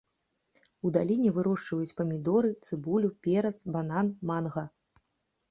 У 0.87 0.91
даліне 0.95 1.33
вырошчваюць 1.35 1.95
памідоры, 1.99 2.51
цыбулю, 2.65 3.09
перац, 3.29 3.53
банан, 3.77 4.11
манга. 4.33 4.67